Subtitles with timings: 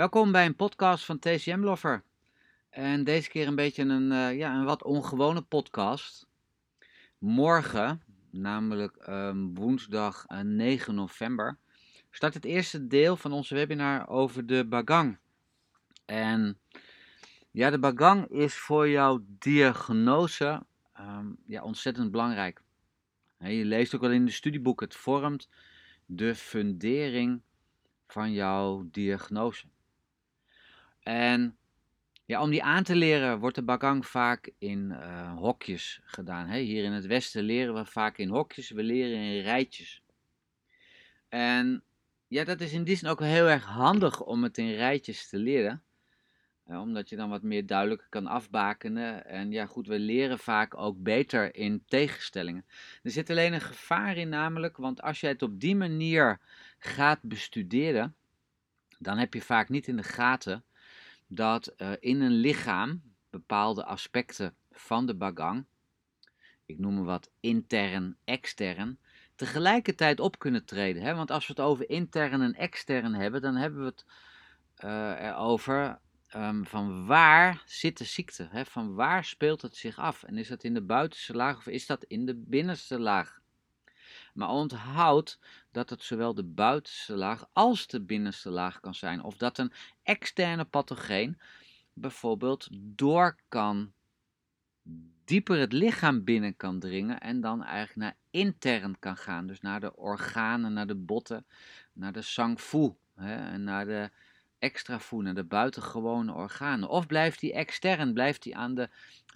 [0.00, 2.02] Welkom bij een podcast van TCM Lover.
[2.70, 6.26] En deze keer een beetje een, uh, ja, een wat ongewone podcast.
[7.18, 11.58] Morgen, namelijk um, woensdag uh, eh, 9 november,
[12.10, 15.18] start het eerste deel van onze webinar over de Bagang.
[16.04, 16.58] En
[17.50, 20.62] ja, de Bagang is voor jouw diagnose
[21.00, 22.62] um, ja, ontzettend belangrijk.
[23.38, 25.48] je leest ook wel in de studieboek, het vormt
[26.06, 27.42] de fundering
[28.06, 29.66] van jouw diagnose.
[31.02, 31.58] En
[32.24, 36.50] ja, om die aan te leren wordt de bagang vaak in uh, hokjes gedaan.
[36.50, 40.02] Hier in het Westen leren we vaak in hokjes, we leren in rijtjes.
[41.28, 41.84] En
[42.28, 45.38] ja, dat is in die zin ook heel erg handig om het in rijtjes te
[45.38, 45.82] leren.
[46.66, 49.26] Uh, omdat je dan wat meer duidelijk kan afbakenen.
[49.26, 52.66] En ja, goed, we leren vaak ook beter in tegenstellingen.
[53.02, 56.40] Er zit alleen een gevaar in, namelijk, want als je het op die manier
[56.78, 58.16] gaat bestuderen,
[58.98, 60.64] dan heb je vaak niet in de gaten
[61.32, 65.64] dat in een lichaam bepaalde aspecten van de bagang,
[66.66, 68.98] ik noem het wat intern, extern,
[69.34, 71.02] tegelijkertijd op kunnen treden.
[71.02, 71.14] Hè?
[71.14, 74.04] Want als we het over intern en extern hebben, dan hebben we het
[74.84, 75.98] uh, erover
[76.36, 78.48] um, van waar zit de ziekte?
[78.50, 78.64] Hè?
[78.64, 80.22] Van waar speelt het zich af?
[80.22, 83.39] En is dat in de buitenste laag of is dat in de binnenste laag?
[84.34, 85.38] Maar onthoud
[85.70, 89.22] dat het zowel de buitenste laag als de binnenste laag kan zijn.
[89.22, 91.40] Of dat een externe pathogeen
[91.92, 93.92] bijvoorbeeld door kan,
[95.24, 99.46] dieper het lichaam binnen kan dringen en dan eigenlijk naar intern kan gaan.
[99.46, 101.46] Dus naar de organen, naar de botten,
[101.92, 104.10] naar de sangfu en naar de
[104.58, 106.88] extrafoe, naar de buitengewone organen.
[106.88, 108.88] Of blijft die extern, blijft die aan de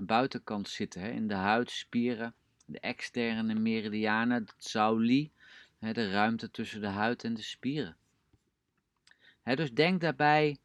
[0.02, 2.34] buitenkant zitten, hè, in de huid, spieren
[2.64, 5.32] de externe meridianen, het sauli,
[5.78, 7.96] de ruimte tussen de huid en de spieren.
[9.42, 10.58] dus denk daarbij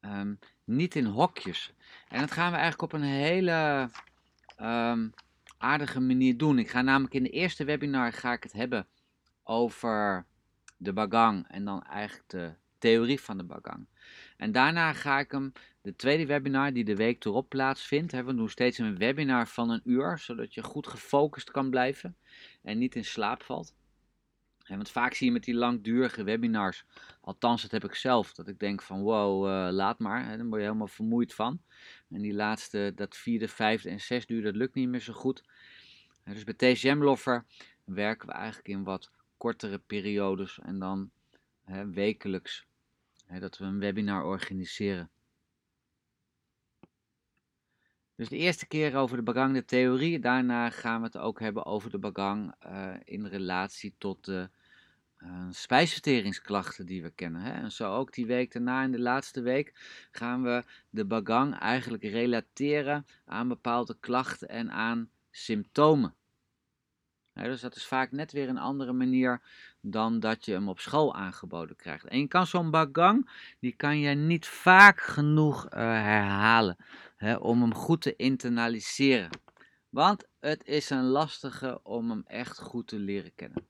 [0.00, 0.34] ehm,
[0.64, 1.72] niet in hokjes.
[2.08, 3.90] En dat gaan we eigenlijk op een hele
[4.60, 5.12] um,
[5.58, 6.58] aardige manier doen.
[6.58, 8.86] Ik ga namelijk in de eerste webinar ga ik het hebben
[9.42, 10.26] over
[10.76, 13.86] de bagang en dan eigenlijk de theorie van de bagang.
[14.36, 15.52] En daarna ga ik hem,
[15.88, 19.70] de tweede webinar die de week erop plaatsvindt, hè, we doen steeds een webinar van
[19.70, 22.16] een uur, zodat je goed gefocust kan blijven
[22.62, 23.74] en niet in slaap valt.
[24.66, 26.84] Want vaak zie je met die langdurige webinars,
[27.20, 30.48] althans dat heb ik zelf, dat ik denk van wow, uh, laat maar, hè, dan
[30.48, 31.62] word je helemaal vermoeid van.
[32.10, 35.42] En die laatste, dat vierde, vijfde en zesde uur, dat lukt niet meer zo goed.
[36.24, 37.44] dus bij TCM Lover
[37.84, 41.10] werken we eigenlijk in wat kortere periodes en dan
[41.64, 42.66] hè, wekelijks
[43.38, 45.10] dat we een webinar organiseren.
[48.18, 50.18] Dus de eerste keer over de Bagang, de theorie.
[50.18, 54.48] Daarna gaan we het ook hebben over de Bagang uh, in relatie tot de
[55.18, 57.40] uh, spijsverteringsklachten die we kennen.
[57.40, 57.50] Hè.
[57.50, 59.72] En zo ook die week daarna, in de laatste week,
[60.10, 66.14] gaan we de Bagang eigenlijk relateren aan bepaalde klachten en aan symptomen
[67.44, 69.40] dus dat is vaak net weer een andere manier
[69.80, 72.04] dan dat je hem op school aangeboden krijgt.
[72.04, 76.76] En je kan zo'n bagang, die kan je niet vaak genoeg uh, herhalen
[77.38, 79.30] om hem goed te internaliseren.
[79.88, 83.66] Want het is een lastige om hem echt goed te leren kennen.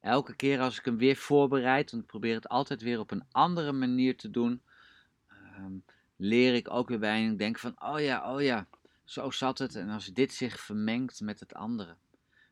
[0.00, 3.24] Elke keer als ik hem weer voorbereid, want ik probeer het altijd weer op een
[3.30, 4.62] andere manier te doen,
[5.58, 5.84] um,
[6.16, 8.66] leer ik ook weer bij en denk van, oh ja, oh ja,
[9.04, 9.74] zo zat het.
[9.74, 11.96] En als dit zich vermengt met het andere.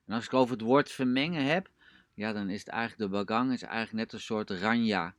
[0.07, 1.71] En als ik over het woord vermengen heb,
[2.15, 5.15] ja, dan is het eigenlijk de bagang is eigenlijk net een soort ranja.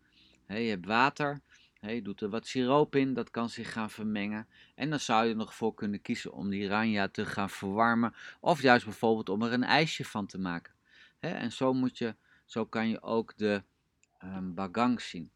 [0.48, 1.42] je hebt water,
[1.80, 4.48] je doet er wat siroop in, dat kan zich gaan vermengen.
[4.76, 8.14] En dan zou je nog voor kunnen kiezen om die ranja te gaan verwarmen.
[8.40, 10.74] Of juist bijvoorbeeld om er een ijsje van te maken.
[11.20, 13.64] en zo, moet je, zo kan je ook de
[14.24, 15.32] um, bagang zien.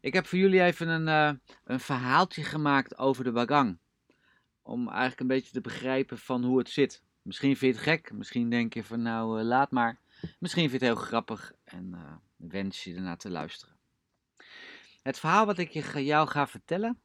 [0.00, 3.78] Ik heb voor jullie even een, uh, een verhaaltje gemaakt over de bagang.
[4.62, 7.02] Om eigenlijk een beetje te begrijpen van hoe het zit.
[7.22, 9.98] Misschien vind je het gek, misschien denk je van nou uh, laat maar.
[10.38, 13.76] Misschien vind je het heel grappig en uh, wens je ernaar te luisteren.
[15.02, 17.00] Het verhaal wat ik je, jou ga vertellen,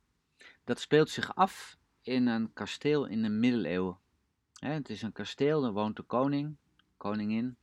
[0.64, 3.98] dat speelt zich af in een kasteel in de middeleeuwen.
[4.54, 6.56] het is een kasteel, daar woont de koning,
[6.98, 7.58] koningin.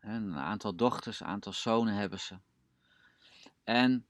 [0.00, 2.38] een aantal dochters, een aantal zonen hebben ze.
[3.64, 4.06] En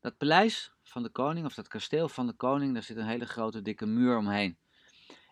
[0.00, 3.26] dat paleis van de koning, of dat kasteel van de koning, daar zit een hele
[3.26, 4.58] grote dikke muur omheen.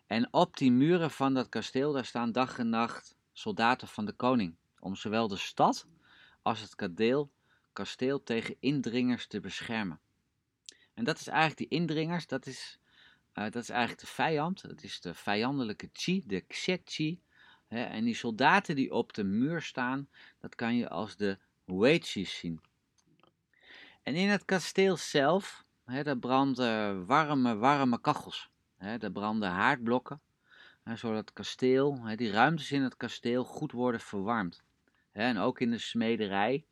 [0.09, 4.13] En op die muren van dat kasteel, daar staan dag en nacht soldaten van de
[4.13, 4.57] koning.
[4.81, 5.87] Om zowel de stad
[6.43, 7.31] als het kasteel,
[7.73, 10.01] kasteel tegen indringers te beschermen.
[10.95, 12.79] En dat is eigenlijk die indringers, dat is,
[13.35, 14.63] uh, dat is eigenlijk de vijand.
[14.63, 17.23] Dat is de vijandelijke chi, de Xie
[17.69, 20.09] En die soldaten die op de muur staan,
[20.39, 22.61] dat kan je als de Weichis zien.
[24.03, 28.51] En in het kasteel zelf, daar branden warme, warme kachels.
[28.79, 30.21] Hè, branden haardblokken,
[30.83, 34.63] hè, zodat het kasteel, hè, die ruimtes in het kasteel goed worden verwarmd.
[35.13, 36.65] Hè, en ook in de smederij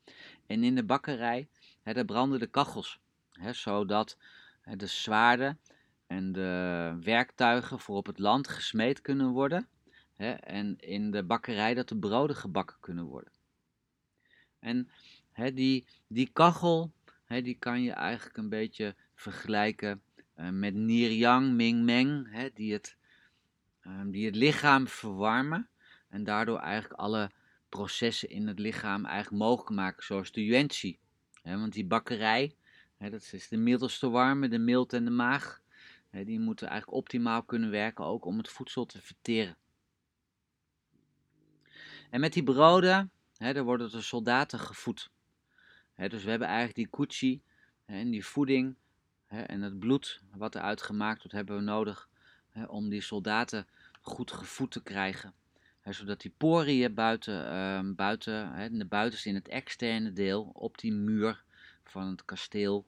[0.46, 1.48] en in de bakkerij,
[1.82, 3.00] hè, daar branden de kachels.
[3.32, 4.16] Hè, zodat
[4.60, 5.60] hè, de zwaarden
[6.06, 9.68] en de werktuigen voor op het land gesmeed kunnen worden.
[10.14, 13.32] Hè, en in de bakkerij dat de broden gebakken kunnen worden.
[14.58, 14.90] En
[15.32, 16.92] hè, die, die kachel,
[17.24, 20.02] hè, die kan je eigenlijk een beetje vergelijken
[20.36, 22.96] uh, met Nir-Yang, Ming-Meng, hè, die, het,
[23.82, 25.68] uh, die het lichaam verwarmen
[26.08, 27.30] en daardoor eigenlijk alle
[27.68, 30.98] processen in het lichaam eigenlijk mogelijk maken, zoals de yuanqi.
[31.42, 32.56] want die bakkerij,
[32.96, 35.60] hè, dat is de middelste warme, de mild en de maag,
[36.10, 39.56] hè, die moeten eigenlijk optimaal kunnen werken ook om het voedsel te verteren.
[42.10, 45.10] En met die broden, hè, daar worden de soldaten gevoed.
[45.94, 47.42] Hè, dus we hebben eigenlijk die kuchi
[47.84, 48.76] en die voeding
[49.44, 52.08] en het bloed wat eruit gemaakt wordt, hebben we nodig
[52.68, 53.66] om die soldaten
[54.00, 55.34] goed gevoed te krijgen.
[55.84, 60.92] Zodat die poriën buiten, uh, buiten hè, de buitenste in het externe deel, op die
[60.92, 61.42] muur
[61.84, 62.86] van het kasteel,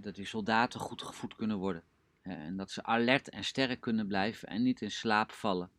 [0.00, 1.82] dat die soldaten goed gevoed kunnen worden.
[2.22, 5.70] en dat ze alert en sterk kunnen blijven en niet in slaap vallen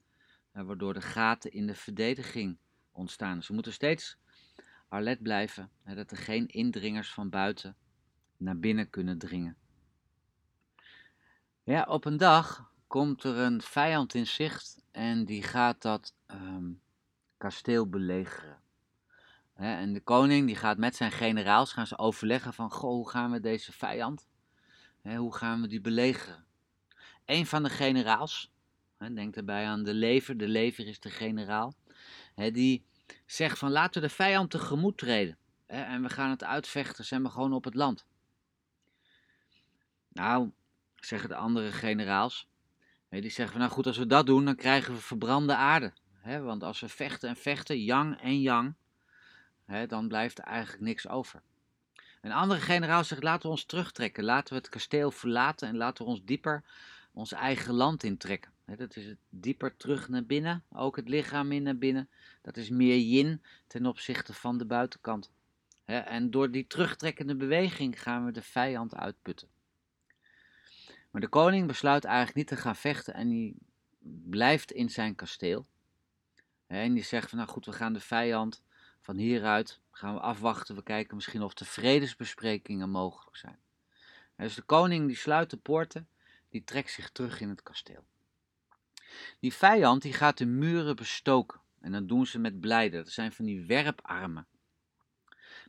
[0.62, 2.58] waardoor de gaten in de verdediging
[2.92, 3.44] ontstaan.
[3.44, 4.18] Ze moeten steeds
[4.88, 7.76] alert blijven, dat er geen indringers van buiten
[8.44, 9.58] naar binnen kunnen dringen.
[11.64, 16.72] Ja, op een dag komt er een vijand in zicht en die gaat dat ehm,
[17.38, 18.62] kasteel belegeren.
[19.54, 23.32] en de koning die gaat met zijn generaals gaan ze overleggen van, goh, hoe gaan
[23.32, 24.28] we deze vijand,
[25.02, 26.46] hoe gaan we die belegeren?
[27.26, 28.54] Een van de generaals,
[29.12, 30.38] Denk daarbij aan de lever.
[30.38, 31.74] De lever is de generaal.
[32.36, 32.86] die
[33.26, 35.38] zegt van laten we de vijand tegemoet treden.
[35.66, 38.06] En we gaan het uitvechten, zijn we gewoon op het land.
[40.14, 40.52] Nou,
[40.96, 42.48] zeggen de andere generaals.
[43.10, 45.94] Die zeggen van nou goed, als we dat doen, dan krijgen we verbrande aarde.
[46.24, 48.74] Want als we vechten en vechten, yang en yang,
[49.88, 51.42] dan blijft er eigenlijk niks over.
[52.22, 54.24] Een andere generaal zegt laten we ons terugtrekken.
[54.24, 56.64] Laten we het kasteel verlaten en laten we ons dieper
[57.14, 58.52] ons eigen land intrekken.
[58.66, 62.10] Dat is het dieper terug naar binnen, ook het lichaam in naar binnen.
[62.42, 65.32] Dat is meer yin ten opzichte van de buitenkant.
[65.86, 69.48] En door die terugtrekkende beweging gaan we de vijand uitputten.
[71.14, 73.56] Maar de koning besluit eigenlijk niet te gaan vechten en die
[74.30, 75.66] blijft in zijn kasteel.
[76.68, 78.64] En die zegt van nou goed, we gaan de vijand
[79.02, 80.76] van hieruit gaan we afwachten.
[80.76, 83.60] We kijken misschien of de vredesbesprekingen mogelijk zijn.
[84.36, 86.08] Dus de koning die sluit de poorten,
[86.50, 88.06] die trekt zich terug in het kasteel.
[89.40, 91.60] Die vijand die gaat de muren bestoken.
[91.82, 93.04] En dat doen ze met blijden.
[93.04, 94.48] Dat zijn van die werparmen.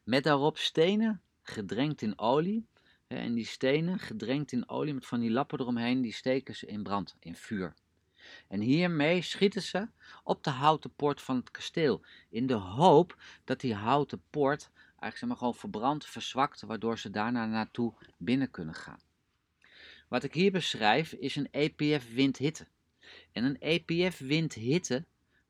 [0.04, 2.66] Met daarop stenen gedrenkt in olie.
[3.18, 6.82] En die stenen gedrenkt in olie met van die lappen eromheen, die steken ze in
[6.82, 7.74] brand, in vuur.
[8.48, 9.88] En hiermee schieten ze
[10.22, 12.04] op de houten poort van het kasteel.
[12.28, 14.70] In de hoop dat die houten poort
[15.04, 19.00] eigenlijk zeg maar, gewoon verbrandt, verzwakt, waardoor ze daarna naartoe binnen kunnen gaan.
[20.08, 22.66] Wat ik hier beschrijf is een EPF-windhitte.
[23.32, 23.56] En een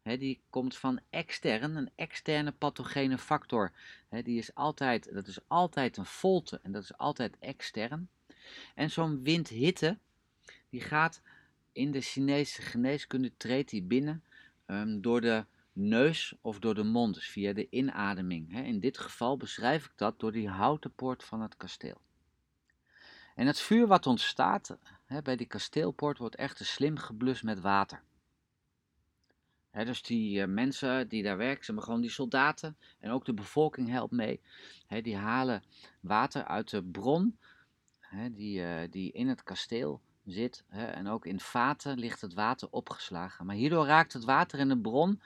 [0.05, 3.73] Die komt van extern, een externe pathogene factor.
[4.09, 8.09] die is altijd, dat is altijd een volte en dat is altijd extern.
[8.75, 9.99] En zo'n windhitte,
[10.71, 11.23] die gaat
[11.73, 14.25] in de Chinese geneeskunde, treedt die binnen
[14.67, 18.65] um, door de neus of door de mond, dus via de inademing.
[18.65, 22.01] In dit geval beschrijf ik dat door die houten poort van het kasteel.
[23.35, 24.77] En het vuur wat ontstaat
[25.23, 28.03] bij die kasteelpoort wordt echt slim geblust met water.
[29.75, 33.89] Dus die uh, mensen die daar werken, zijn gewoon die soldaten en ook de bevolking
[33.89, 34.41] helpt mee.
[35.03, 35.63] Die halen
[36.01, 37.39] water uit de bron
[38.33, 40.65] die, uh, die in het kasteel zit.
[40.69, 43.47] en ook in vaten ligt het water opgeslagen.
[43.47, 45.23] Maar hierdoor raakt het water in de bron,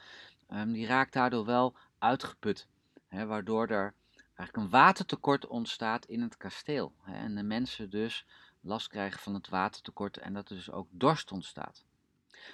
[0.50, 2.66] um, die raakt daardoor wel uitgeput.
[3.08, 3.94] waardoor er
[4.38, 6.92] eigenlijk een watertekort ontstaat in het kasteel.
[7.04, 8.26] En de mensen dus
[8.60, 11.84] last krijgen van het watertekort en dat er dus ook dorst ontstaat.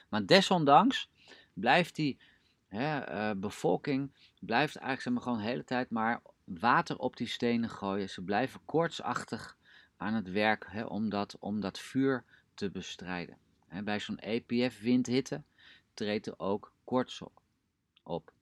[0.08, 1.08] Maar desondanks
[1.54, 2.18] blijft die
[2.68, 7.26] hè, uh, bevolking blijft eigenlijk zeg maar, gewoon de hele tijd maar water op die
[7.26, 8.10] stenen gooien.
[8.10, 9.56] Ze blijven koortsachtig
[9.96, 11.10] aan het werk hè, om,
[11.60, 13.38] dat, vuur te bestrijden.
[13.84, 15.42] Bij zo'n EPF-windhitte
[15.94, 17.20] treedt er ook koorts
[18.02, 18.32] op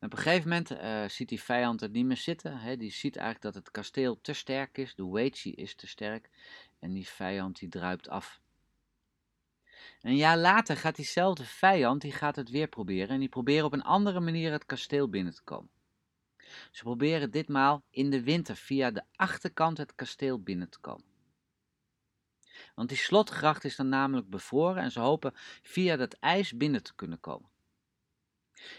[0.00, 2.58] op een gegeven moment uh, ziet die vijand het niet meer zitten.
[2.58, 2.76] Hè?
[2.76, 4.94] Die ziet eigenlijk dat het kasteel te sterk is.
[4.94, 6.30] De Weichi is te sterk.
[6.78, 8.40] En die vijand die druipt af.
[10.00, 13.08] Een jaar later gaat diezelfde vijand die gaat het weer proberen.
[13.08, 15.70] En die probeert op een andere manier het kasteel binnen te komen.
[16.70, 21.04] Ze proberen ditmaal in de winter via de achterkant het kasteel binnen te komen.
[22.74, 26.94] Want die slotgracht is dan namelijk bevroren en ze hopen via dat ijs binnen te
[26.94, 27.50] kunnen komen.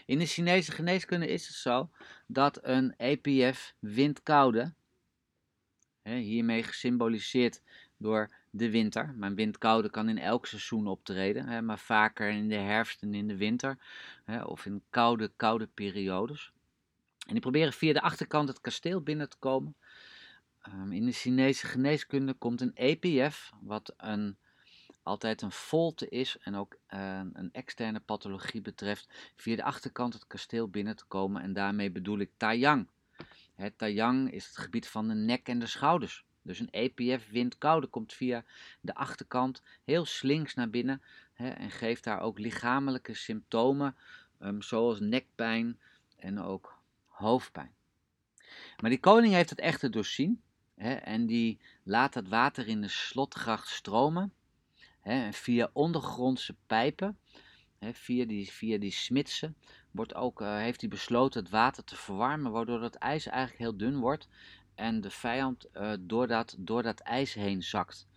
[0.06, 1.90] In de Chinese geneeskunde is het zo
[2.26, 4.74] dat een EPF windkoude,
[6.02, 7.62] hiermee gesymboliseerd
[8.00, 13.02] door de winter, maar windkoude kan in elk seizoen optreden, maar vaker in de herfst
[13.02, 13.78] en in de winter,
[14.44, 16.52] of in koude, koude periodes.
[17.26, 19.76] En die proberen via de achterkant het kasteel binnen te komen.
[20.60, 24.36] Ehm, in de Chinese geneeskunde komt een EPF, wat een,
[25.02, 30.26] altijd een volte is en ook uh, een externe pathologie betreft, via de achterkant het
[30.26, 31.42] kasteel binnen te komen.
[31.42, 32.88] En daarmee bedoel ik Taiyang.
[33.76, 36.24] Taiyang is het gebied van de nek en de schouders.
[36.42, 38.44] Dus een EPF windkoude komt via
[38.80, 43.96] de achterkant heel slinks naar binnen hè, en geeft daar ook lichamelijke symptomen,
[44.40, 45.80] um, zoals nekpijn
[46.16, 47.72] en ook hoofdpijn.
[48.80, 50.42] Maar die koning heeft het echter doorzien
[50.74, 54.32] hè, en die laat het water in de slotgracht stromen
[55.00, 57.18] hè, via ondergrondse pijpen,
[57.92, 59.56] via, die, via die smidsen,
[59.90, 63.76] wordt ook, uh, heeft hij besloten het water te verwarmen, waardoor het ijs eigenlijk heel
[63.76, 64.28] dun wordt
[64.80, 68.08] en de vijand uh, door, dat, door dat ijs heen zakt.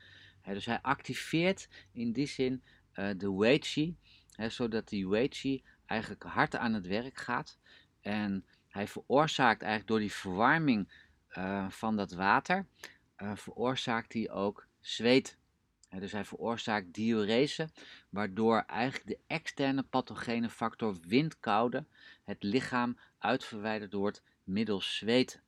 [0.43, 2.63] dus hij activeert in die zin
[2.95, 3.97] uh, de Weiqi,
[4.47, 7.57] zodat die Weiqi eigenlijk hard aan het werk gaat.
[8.01, 10.91] En hij veroorzaakt eigenlijk door die verwarming
[11.37, 12.65] uh, van dat water,
[13.35, 15.37] veroorzaakt hij ook zweet.
[15.89, 17.69] dus hij veroorzaakt diurese,
[18.09, 21.85] waardoor eigenlijk de externe pathogene factor windkoude
[22.23, 25.41] het lichaam uitverwijderd wordt middels zweet.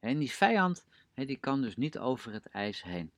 [0.00, 3.12] En die vijand, die kan dus niet over het ijs heen.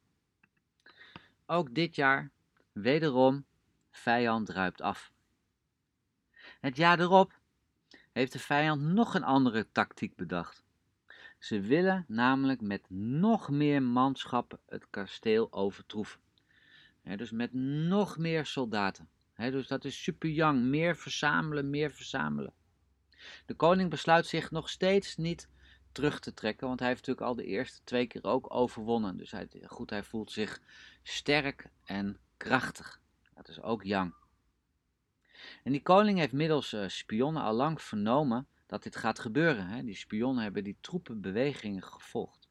[1.46, 2.30] Ook dit jaar,
[2.72, 3.44] wederom,
[3.90, 5.12] vijand druipt af.
[6.60, 7.40] Het jaar erop
[8.12, 10.62] heeft de vijand nog een andere tactiek bedacht.
[11.38, 16.20] Ze willen namelijk met nog meer manschappen het kasteel overtroeven.
[17.02, 19.08] dus met nog meer soldaten.
[19.36, 20.62] dus dat is super young.
[20.62, 22.52] Meer verzamelen, meer verzamelen.
[23.46, 25.48] De koning besluit zich nog steeds niet
[25.92, 26.66] terug te trekken.
[26.66, 29.16] Want hij heeft natuurlijk al de eerste twee keer ook overwonnen.
[29.16, 30.60] Dus hij, goed, hij voelt zich
[31.02, 33.00] sterk en krachtig.
[33.34, 34.14] Dat is ook Yang.
[35.64, 39.66] En die koning heeft middels uh, spionnen al lang vernomen dat dit gaat gebeuren.
[39.66, 39.84] Hè?
[39.84, 42.48] Die spionnen hebben die troepenbewegingen gevolgd.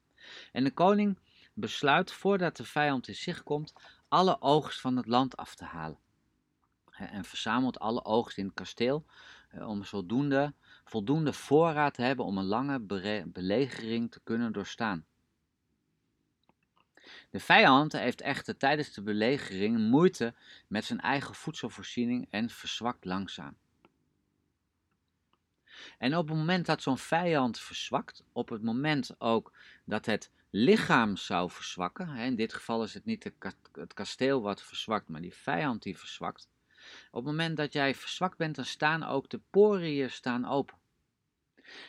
[0.52, 1.18] En de koning
[1.54, 3.72] besluit, voordat de vijand in zich komt,
[4.08, 5.98] alle oogst van het land af te halen.
[7.10, 9.04] En verzamelt alle oogst in het kasteel
[9.58, 10.54] om zodoende
[10.84, 12.80] voldoende voorraad te hebben om een lange
[13.26, 15.04] belegering te kunnen doorstaan.
[17.30, 20.34] De vijand heeft echter tijdens de belegering moeite
[20.66, 23.56] met zijn eigen voedselvoorziening en verzwakt langzaam.
[25.98, 29.52] En op het moment dat zo'n vijand verzwakt, op het moment ook
[29.84, 33.32] dat het lichaam zou verzwakken, in dit geval is het niet
[33.72, 36.48] het kasteel wat verzwakt, maar die vijand die verzwakt,
[37.10, 40.80] op het moment dat jij verzwakt bent, dan staan ook de poriën staan open.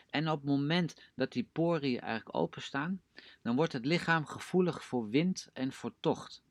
[0.09, 3.01] En op het moment dat die poriën eigenlijk openstaan,
[3.41, 6.43] dan wordt het lichaam gevoelig voor wind en voor tocht.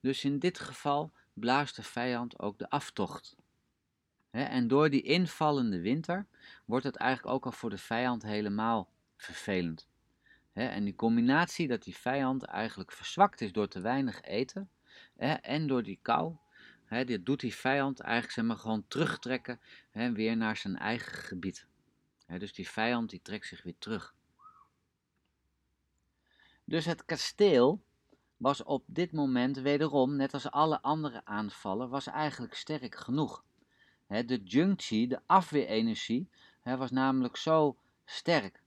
[0.00, 3.36] Dus in dit geval blaast de vijand ook de aftocht.
[4.30, 6.26] en door die invallende winter
[6.64, 9.88] wordt het eigenlijk ook al voor de vijand helemaal vervelend.
[10.52, 14.70] en die combinatie dat die vijand eigenlijk verzwakt is door te weinig eten
[15.40, 16.36] en door die kou,
[16.86, 21.12] He, dit doet die vijand eigenlijk zeg maar, gewoon terugtrekken he, weer naar zijn eigen
[21.12, 21.66] gebied.
[22.38, 24.14] dus die vijand die trekt zich weer terug.
[26.64, 27.82] Dus het kasteel
[28.36, 33.44] was op dit moment wederom, net als alle andere aanvallen, was eigenlijk sterk genoeg.
[34.06, 36.28] de Jungchi, de afweerenergie,
[36.62, 38.62] was namelijk zo sterk.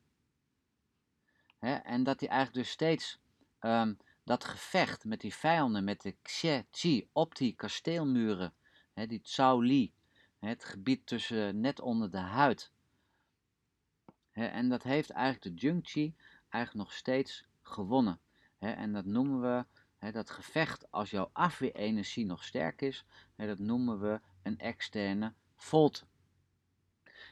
[1.59, 3.19] en dat hij eigenlijk dus steeds
[3.61, 3.97] um,
[4.29, 8.53] dat gevecht met die vijanden, met de Xie op die kasteelmuren,
[8.93, 9.93] hè, die Tsao Li,
[10.39, 12.71] het gebied tussen net onder de huid.
[14.31, 16.15] Hè, en dat heeft eigenlijk de Jungchi
[16.50, 18.19] eigenlijk nog steeds gewonnen.
[18.57, 19.65] Hè, en dat noemen we,
[19.98, 23.05] hè, dat gevecht, als jouw afweerenergie nog sterk is,
[23.36, 26.05] dat noemen we een externe volt.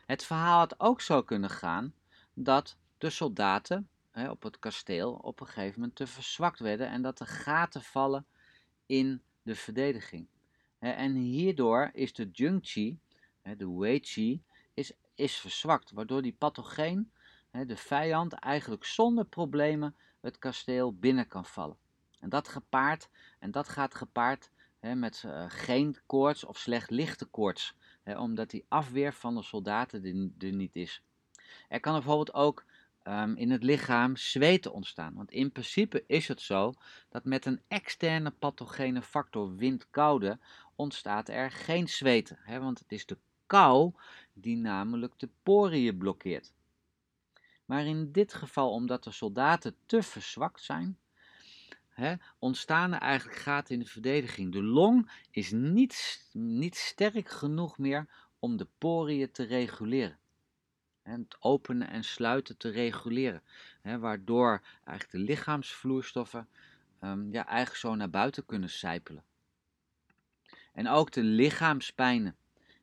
[0.06, 1.94] Het verhaal had ook zo kunnen gaan
[2.34, 7.02] dat de soldaten hè, op het kasteel op een gegeven moment te verzwakt werden en
[7.02, 8.26] dat er gaten vallen
[8.86, 10.28] in de verdediging.
[10.80, 13.00] En hierdoor is de Jungchi,
[13.58, 14.42] de Wei
[14.74, 17.12] is, is verzwakt, waardoor die pathogeen,
[17.52, 21.78] de vijand, eigenlijk zonder problemen het kasteel binnen kan vallen.
[22.20, 23.10] En dat gepaard,
[23.40, 29.14] en dat gaat gepaard met uh, geen koorts of slecht lichte koorts, omdat die afweer
[29.14, 31.04] van de soldaten er niet is.
[31.68, 32.66] Er kan bijvoorbeeld ook
[33.08, 35.14] um, in het lichaam zweten ontstaan.
[35.14, 36.74] Want in principe is het zo
[37.10, 40.40] dat met een externe pathogene factor windkoude
[40.76, 42.38] ontstaat er geen zweten.
[42.42, 42.60] Hè?
[42.60, 43.94] Want het is de kou
[44.34, 46.54] die namelijk de poriën blokkeert.
[47.66, 50.98] Maar in dit geval, omdat de soldaten te verzwakt zijn,
[51.90, 54.52] hè, ontstaan er eigenlijk gaten in de verdediging.
[54.52, 58.08] De long is niet, niet sterk genoeg meer
[58.40, 60.20] om de poriën te reguleren.
[61.10, 63.42] Het openen en sluiten te reguleren.
[63.82, 66.48] Hè, waardoor eigenlijk de lichaamsvloeistoffen
[67.04, 69.24] um, ja, eigenlijk zo naar buiten kunnen sijpelen.
[70.74, 72.36] En ook de lichaamspijnen,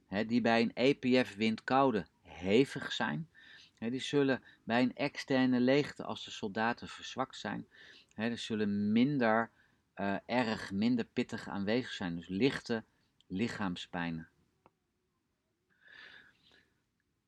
[0.07, 3.28] hè, die bij een EPF windkoude hevig zijn,
[3.75, 7.66] hè, die zullen bij een externe leegte, als de soldaten verzwakt zijn,
[8.14, 9.50] hè, die zullen minder
[9.97, 12.16] uh, erg, minder pittig aanwezig zijn.
[12.16, 12.85] Dus lichte
[13.26, 14.28] lichaamspijnen.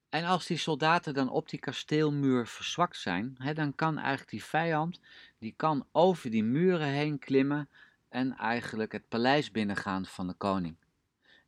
[0.09, 4.45] En als die soldaten dan op die kasteelmuur verzwakt zijn, hè, dan kan eigenlijk die
[4.45, 5.01] vijand,
[5.39, 7.69] die kan over die muren heen klimmen
[8.09, 10.77] en eigenlijk het paleis binnengaan van de koning.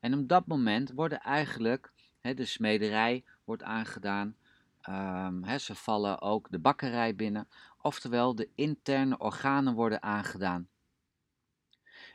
[0.01, 4.37] En op dat moment worden eigenlijk, hè, de smederij wordt aangedaan,
[4.89, 7.49] um, hè, ze vallen ook de bakkerij binnen,
[7.83, 10.69] oftewel de interne organen worden aangedaan.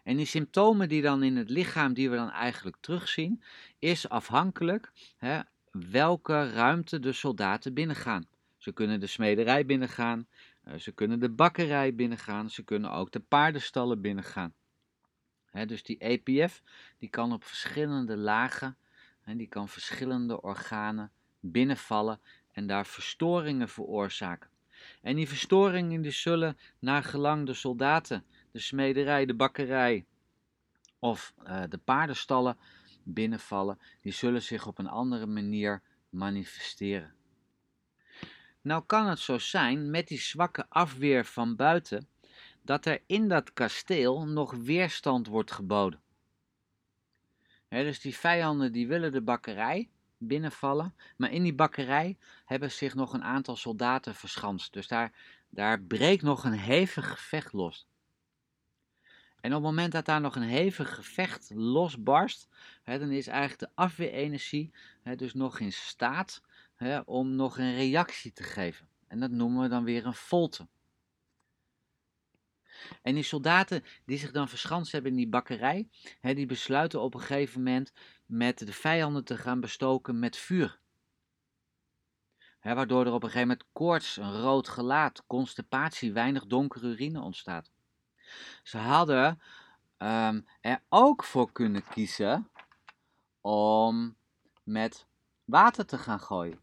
[0.04, 3.44] En die symptomen die dan in het lichaam, die we dan eigenlijk terugzien,
[3.80, 5.40] is afhankelijk hè,
[5.74, 8.27] welke ruimte de soldaten binnengaan.
[8.58, 10.27] Ze kunnen de smederij binnengaan,
[10.63, 14.53] eh, ze kunnen de bakkerij binnengaan, ze kunnen ook de paardenstallen binnengaan.
[15.68, 16.62] dus die EPF
[16.98, 18.77] die kan op verschillende lagen,
[19.22, 22.20] he, die kan verschillende organen binnenvallen
[22.51, 24.50] en daar verstoringen veroorzaken.
[25.01, 30.06] En die verstoringen die zullen naar gelang de soldaten, de smederij, de bakkerij
[31.00, 32.58] of uh, de paardenstallen
[33.03, 37.13] binnenvallen, die zullen zich op een andere manier manifesteren.
[38.61, 42.07] Nou kan het zo zijn met die zwakke afweer van buiten
[42.61, 46.01] dat er in dat kasteel nog weerstand wordt geboden.
[47.70, 53.13] dus die vijanden die willen de bakkerij binnenvallen, maar in die bakkerij hebben zich nog
[53.13, 54.74] een aantal soldaten verschanst.
[54.74, 55.11] Dus daar,
[55.50, 57.87] daar breekt nog een hevig gevecht los.
[59.44, 62.48] En op het moment dat daar nog een hevig gevecht losbarst,
[62.84, 66.42] hè, dan is eigenlijk de afweerenergie hè, dus nog in staat
[66.75, 68.88] hè, om nog een reactie te geven.
[69.08, 70.68] En dat noemen we dan weer een volte.
[73.01, 75.88] En die soldaten die zich dan verschanst hebben in die bakkerij,
[76.20, 77.94] hè, die besluiten op een gegeven moment
[78.25, 80.79] met de vijanden te gaan bestoken met vuur.
[82.60, 87.22] Hè, waardoor er op een gegeven moment koorts, een rood gelaat, constipatie, weinig donkere urine
[87.22, 87.73] ontstaat.
[88.63, 89.41] Ze hadden
[89.98, 92.50] um, er ook voor kunnen kiezen
[93.41, 94.15] om
[94.63, 95.05] met
[95.46, 96.59] water te gaan gooien.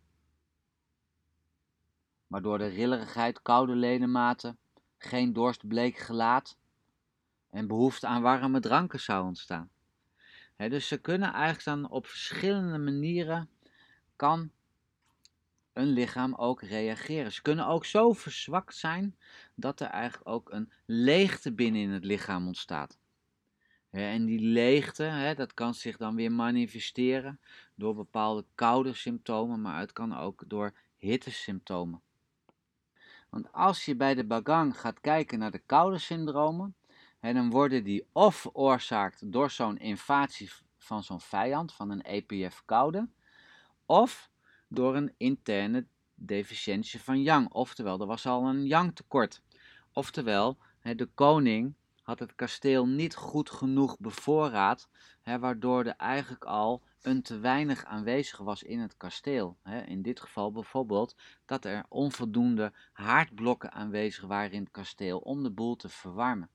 [2.27, 4.59] Waardoor de rillerigheid, koude ledematen,
[4.99, 6.57] geen dorst, bleek gelaat
[7.51, 9.71] en behoefte aan warme dranken zou ontstaan.
[10.57, 13.51] dus ze kunnen eigenlijk dan op verschillende manieren
[14.17, 14.51] kan
[15.81, 17.33] een lichaam ook reageren.
[17.33, 19.17] Ze kunnen ook zo verzwakt zijn
[19.55, 22.99] dat er eigenlijk ook een leegte binnen in het lichaam ontstaat.
[23.91, 27.41] En die leegte, dat kan zich dan weer manifesteren
[27.75, 32.03] door bepaalde koude symptomen, maar het kan ook door hittesymptomen.
[33.31, 36.75] Want als je bij de Bagang gaat kijken naar de koude syndromen,
[37.21, 43.09] dan worden die of veroorzaakt door zo'n invasie van zo'n vijand, van een EPF koude,
[43.87, 44.30] of
[44.71, 47.53] door een interne deficiëntie van yang.
[47.53, 49.43] Oftewel, er was al een yang tekort.
[49.93, 54.89] Oftewel, de koning had het kasteel niet goed genoeg bevoorraad,
[55.25, 59.59] waardoor er eigenlijk al een te weinig aanwezig was in het kasteel.
[59.87, 65.51] In dit geval bijvoorbeeld dat er onvoldoende haardblokken aanwezig waren in het kasteel om de
[65.51, 66.51] boel te verwarmen.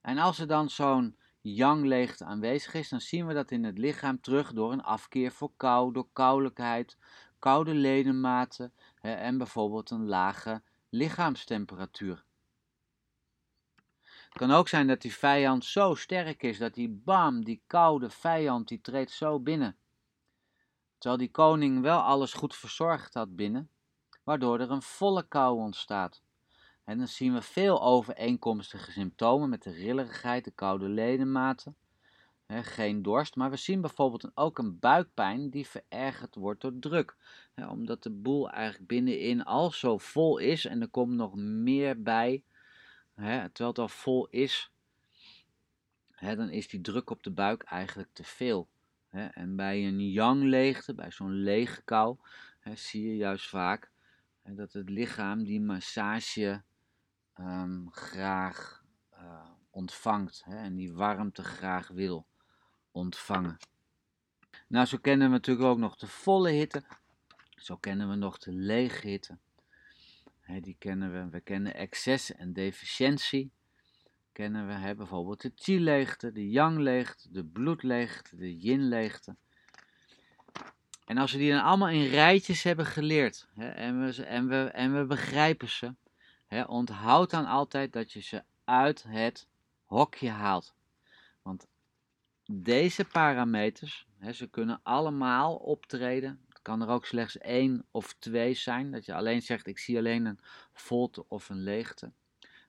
[0.00, 4.20] En als er dan zo'n yang-leegte aanwezig is, dan zien we dat in het lichaam
[4.20, 6.96] terug door een afkeer voor kou, door koudelijkheid,
[7.38, 12.24] koude ledematen en bijvoorbeeld een lage lichaamstemperatuur.
[14.04, 18.10] Het kan ook zijn dat die vijand zo sterk is dat die bam, die koude
[18.10, 19.76] vijand, die treedt zo binnen.
[20.98, 23.70] Terwijl die koning wel alles goed verzorgd had binnen,
[24.22, 26.22] waardoor er een volle kou ontstaat.
[26.84, 31.76] En dan zien we veel overeenkomstige symptomen met de rillerigheid, de koude ledematen,
[32.48, 33.36] geen dorst.
[33.36, 37.16] Maar we zien bijvoorbeeld ook een buikpijn die verergerd wordt door druk.
[37.54, 42.02] Hè, omdat de boel eigenlijk binnenin al zo vol is en er komt nog meer
[42.02, 42.42] bij.
[43.14, 44.72] Terwijl het al vol is,
[46.20, 48.68] dan is die druk op de buik eigenlijk te veel.
[49.10, 52.16] En bij een yang leegte, bij zo'n lege kou,
[52.74, 53.90] zie je juist vaak
[54.42, 56.62] dat het lichaam die massage
[57.34, 62.26] ehm, graag uh, ontvangt hè, en die warmte graag wil
[62.92, 63.56] ontvangen.
[64.66, 66.82] Nou, zo kennen we natuurlijk ook nog de volle hitte.
[67.56, 69.38] Zo kennen we nog de lege hitte.
[70.60, 71.28] die kennen we.
[71.30, 73.50] We kennen excess en deficiëntie.
[74.32, 79.36] Kennen we hè, bijvoorbeeld de chi-leegte, de yang-leegte, de bloedleegte, de yin-leegte.
[81.04, 84.98] En als we die dan allemaal in rijtjes hebben geleerd en, we, en, we, en
[84.98, 85.94] we begrijpen ze,
[86.62, 89.46] onthoud dan altijd dat je ze uit het
[89.84, 90.74] hokje haalt.
[91.42, 91.66] Want
[92.46, 96.40] deze parameters, ze kunnen allemaal optreden.
[96.48, 99.98] Het kan er ook slechts één of twee zijn, dat je alleen zegt ik zie
[99.98, 100.40] alleen een
[100.72, 102.12] volte of een leegte.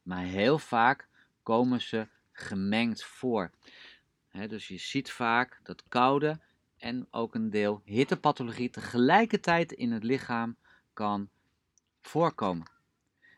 [0.04, 1.08] Maar heel vaak
[1.44, 3.52] komen ze gemengd voor.
[4.48, 6.40] dus je ziet vaak dat koude
[6.78, 10.56] en ook een deel hittepathologie tegelijkertijd in het lichaam
[10.94, 11.30] kan
[12.02, 12.75] voorkomen.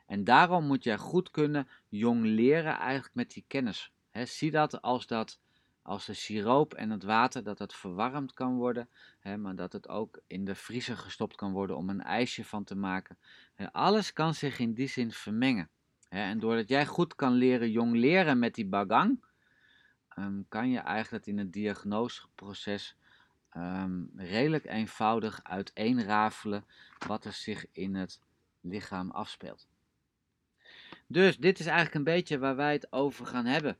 [0.07, 3.91] En daarom moet jij goed kunnen jong leren eigenlijk met die kennis.
[4.11, 5.39] zie dat als dat
[5.81, 8.89] als de siroop en het water dat het verwarmd kan worden,
[9.37, 12.75] maar dat het ook in de vriezer gestopt kan worden om een ijsje van te
[12.75, 13.17] maken.
[13.71, 15.69] Alles kan zich in die zin vermengen.
[16.09, 19.23] En doordat jij goed kan leren jong leren met die bagang,
[20.19, 22.95] um, kan je eigenlijk in het diagnoseproces
[23.57, 26.65] um, redelijk eenvoudig uiteenrafelen
[27.07, 28.19] wat er zich in het
[28.61, 29.67] lichaam afspeelt.
[31.07, 33.77] Dus dit is eigenlijk een beetje waar wij het over gaan hebben.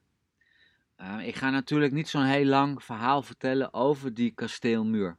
[0.96, 5.18] Ehm, ik ga natuurlijk niet zo'n heel lang verhaal vertellen over die kasteelmuur.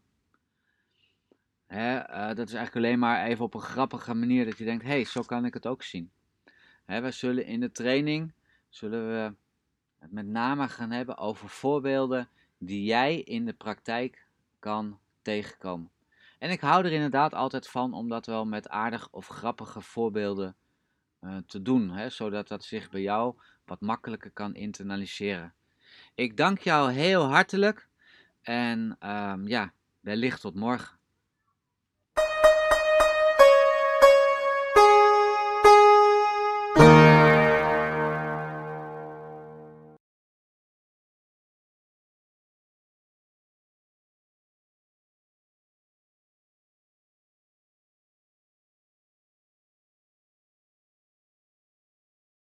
[1.67, 4.83] Hè, uh, dat is eigenlijk alleen maar even op een grappige manier dat je denkt,
[4.83, 6.11] hé, hey, zo kan ik het ook zien.
[6.85, 8.33] Hè, we zullen in de training,
[8.69, 9.35] zullen we
[9.99, 14.27] het met name gaan hebben over voorbeelden die jij in de praktijk
[14.59, 15.91] kan tegenkomen.
[16.39, 20.57] En ik hou er inderdaad altijd van om dat wel met aardig of grappige voorbeelden
[21.47, 25.55] te doen, hè, zodat dat zich bij jou wat makkelijker kan internaliseren.
[26.15, 27.89] Ik dank jou heel hartelijk
[28.43, 30.98] en um, ja, wellicht tot morgen.